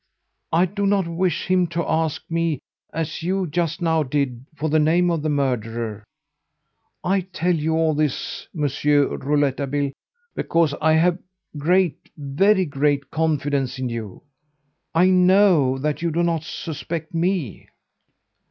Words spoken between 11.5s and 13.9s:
great, very great, confidence in